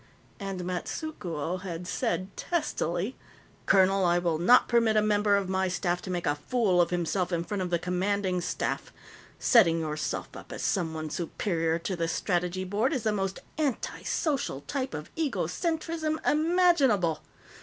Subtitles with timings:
[0.39, 3.15] And Matsukuo had said, testily:
[3.67, 6.89] "Colonel, I will not permit a member of my staff to make a fool of
[6.89, 8.91] himself in front of the Commanding Staff.
[9.37, 14.95] Setting yourself up as someone superior to the Strategy Board is the most antisocial type
[14.95, 17.21] of egocentrism imaginable.